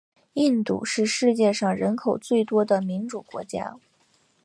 [0.33, 3.77] 印度是世界上人口最多的民主国家。